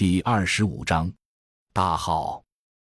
[0.00, 1.12] 第二十五章，
[1.74, 2.42] 大号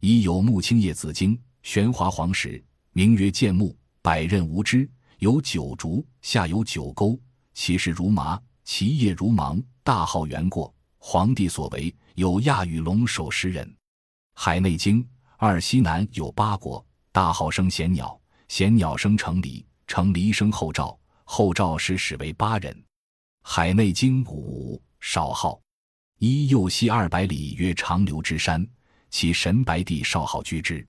[0.00, 4.86] 一有木青叶紫荆，玄华黄石，名曰剑木，百仞无枝，
[5.18, 7.18] 有九竹，下有九沟，
[7.54, 9.58] 其实如麻，其叶如芒。
[9.82, 13.74] 大号圆过，皇帝所为，有亚与龙首十人。
[14.34, 15.02] 海内经
[15.38, 22.78] 二西南有八国，大号生贤鸟，贤鸟生成离，成黎生后赵，后赵时始为八人。
[23.42, 25.58] 海内经五少号。
[26.22, 28.68] 一右西二百里，曰长流之山，
[29.08, 30.86] 其神白帝少好居之。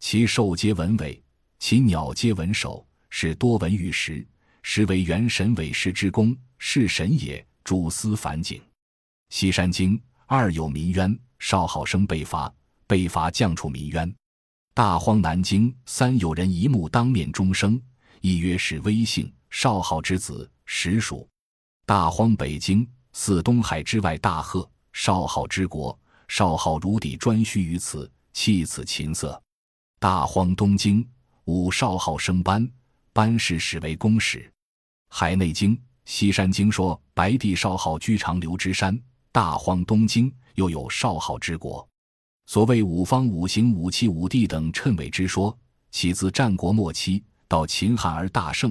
[0.00, 1.18] 其兽皆文尾，
[1.58, 4.22] 其鸟皆文首，是多闻玉石，
[4.60, 7.42] 实为元神尾石之功，是神也。
[7.64, 8.62] 主司反景。
[9.30, 12.52] 西山经二有民渊，少好生被伐，
[12.86, 14.14] 被伐降处民渊。
[14.74, 17.80] 大荒南经三有人一目当面终生，
[18.20, 21.26] 亦曰是威姓，少好之子，实属。
[21.86, 22.86] 大荒北经。
[23.18, 25.98] 四东海之外，大贺少昊之国，
[26.28, 29.42] 少昊如底专须于此，弃此琴瑟。
[29.98, 31.04] 大荒东经
[31.46, 32.70] 五少昊生班，
[33.14, 34.52] 班氏始为公使。
[35.08, 39.00] 海内经西山经说白帝少昊居长流之山。
[39.32, 41.88] 大荒东经又有少昊之国。
[42.44, 45.58] 所谓五方五行五气五帝等谶纬之说，
[45.90, 48.70] 起自战国末期到秦汉而大盛。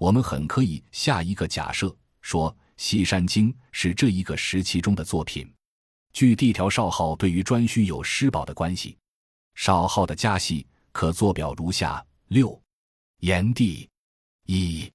[0.00, 2.50] 我们很可以下一个假设说。
[2.76, 5.50] 《西山经》是这一个时期中的作品。
[6.12, 8.96] 据地条少昊对于颛顼有施宝的关系，
[9.54, 12.60] 少昊的家系可作表如下：六，
[13.18, 13.88] 炎帝，
[14.46, 14.88] 一，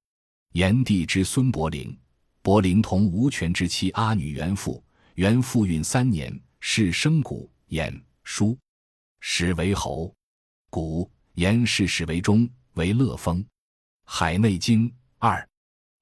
[0.54, 1.98] 炎帝之孙伯陵，
[2.42, 4.82] 伯陵同吴权之妻阿女元妇，
[5.16, 8.58] 元妇孕三年，是生谷，衍叔，
[9.20, 10.14] 始为侯，
[10.70, 13.46] 谷，炎氏始为中，为乐封。
[14.06, 15.48] 海内经二。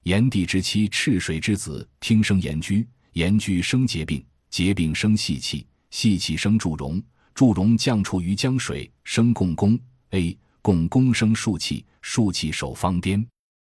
[0.08, 9.77] 炎帝之妻赤水之子，听生炎居，炎居生结病，结病生细气，细气生祝融，祝融降处于江水，生共工。
[10.11, 13.27] A 共工生数气，数气守方颠，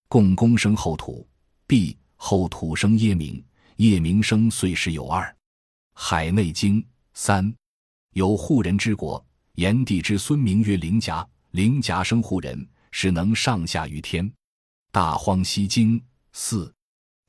[0.07, 1.27] 共工生后土。
[1.65, 3.43] B 后土生夜明，
[3.77, 5.35] 夜明生岁时有二。
[5.95, 7.51] 海内经三
[8.13, 14.31] 有护人之国，炎帝之孙名曰灵甲，灵甲生护人，使能上下于天。
[14.91, 15.99] 大荒西经。
[16.31, 16.73] 四，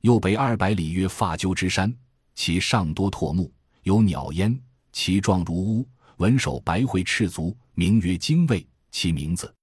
[0.03, 1.95] 右北二百里，曰发鸠之山，
[2.35, 3.53] 其上多唾木，
[3.83, 4.59] 有鸟焉，
[4.93, 8.67] 其状如乌，文首白喙赤足，名曰精卫。
[8.91, 9.55] 其名字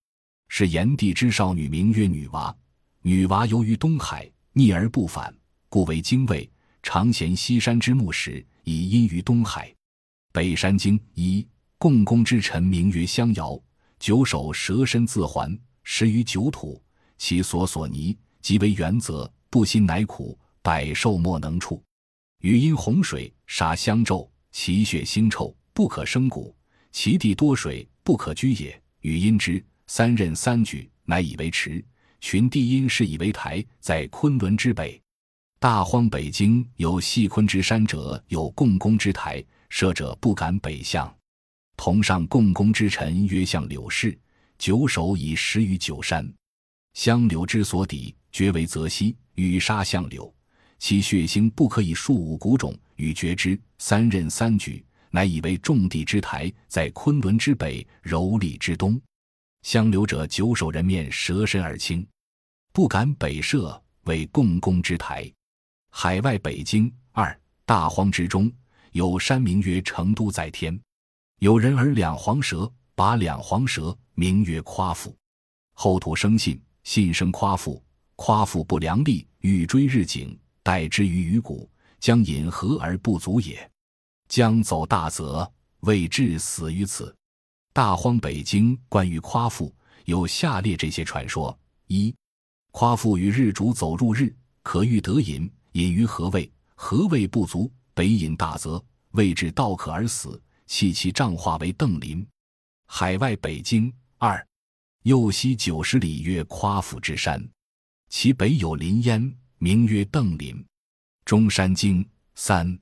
[0.47, 2.55] 是炎帝之少女，名曰女娃。
[3.01, 5.35] 女娃由于东海逆而不返，
[5.69, 6.49] 故为精卫。
[6.81, 9.73] 常衔西山之木石，以因于东海。
[10.31, 11.45] 北山经一，
[11.77, 13.61] 共工之臣名曰襄尧，
[13.99, 16.81] 九首蛇身自环，食于九土，
[17.17, 18.17] 其所所泥，
[18.47, 19.29] 即为原则。
[19.49, 21.83] 不辛乃苦，百兽莫能处。
[22.39, 26.55] 余因洪水杀香纣，其血腥臭，不可生谷。
[26.93, 28.81] 其地多水，不可居也。
[29.01, 31.83] 余因之三仞三举，乃以为池。
[32.21, 34.97] 群地因是以为台，在昆仑之北。
[35.59, 41.13] 大荒北经有细昆之山者，有共工之台，射者不敢北向。
[41.75, 44.17] 同上共工之臣曰向柳氏，
[44.57, 46.33] 九首以食于九山。
[46.93, 49.15] 相柳之所抵，绝为泽西。
[49.33, 50.31] 与杀相柳，
[50.77, 53.59] 其血腥不可以数五谷种，与绝之。
[53.79, 58.99] 三仞三举，乃以为众地之台，在昆仑之北，柔里之东。
[59.63, 62.05] 相柳者，九首人面蛇身而轻，
[62.71, 65.31] 不敢北射，为共工之台。
[65.91, 68.51] 海外北京二大荒之中，
[68.91, 70.79] 有山名曰成都在天。
[71.39, 75.15] 有人而两黄蛇，把两黄蛇名曰夸父。
[75.73, 77.83] 后土生信，信生夸父。
[78.17, 81.69] 夸父不良力，欲追日景，待之于鱼谷，
[81.99, 83.69] 将饮河而不足也。
[84.27, 85.49] 将走大泽，
[85.81, 87.15] 未至死于此。
[87.71, 89.73] 大荒北经关于夸父
[90.05, 92.13] 有下列这些传说：一、
[92.71, 102.27] 夸父与日主走入日，可欲得饮，饮于河位，河位不足，北饮大泽，未至道渴而死，弃其杖化为邓林。
[102.87, 104.45] 海外北经二，
[105.03, 107.47] 右西九十里，曰夸父之山。
[108.09, 110.65] 其北有林焉，名曰邓林。
[111.25, 112.77] 中山经三，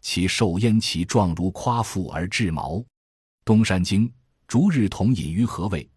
[0.00, 2.82] 其受焉，其状如夸父而至毛。
[3.44, 4.10] 东山经
[4.48, 5.88] 逐日同隐于何位？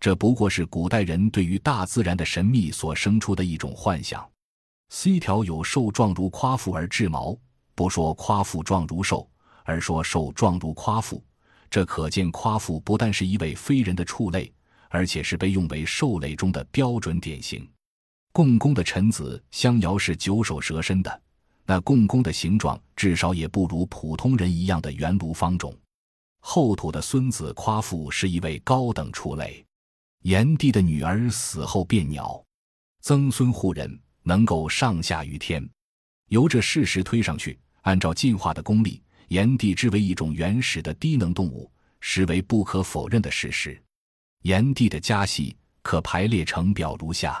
[0.00, 4.28] 这不过是古代人对于大自然的神秘所生出的一种幻想。
[4.90, 7.38] C 条有兽状如夸父而至毛，
[7.74, 9.30] 不说夸父状如兽，
[9.62, 11.24] 而说兽状如夸父，
[11.70, 14.52] 这可见夸父不但是一位非人的畜类，
[14.90, 17.66] 而且是被用为兽类中的标准典型。
[18.34, 21.22] 共工的臣子相尧是九首蛇身的，
[21.64, 25.72] 那共工的形状至少也不如普通人一样的圆炉方种。
[26.40, 29.64] 后土的孙子夸父是一位高等畜类。
[30.22, 32.44] 炎帝的女儿死后变鸟，
[33.02, 35.64] 曾孙护人能够上下于天。
[36.26, 41.70] 由这事实推上去，按照进化的功力，炎帝之为一种原始的低能动物，
[42.00, 43.80] 实为不可否认的事实。
[44.42, 47.40] 炎帝的家系可排列成表如下。